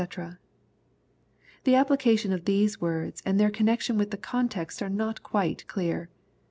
]The 1.63 1.75
application 1.75 2.33
of 2.33 2.45
these 2.45 2.81
words 2.81 3.21
and 3.23 3.39
their 3.39 3.51
connection 3.51 3.99
with 3.99 4.09
the 4.09 4.17
context 4.17 4.81
are 4.81 4.89
not 4.89 5.21
quite 5.21 5.67
clear. 5.67 6.09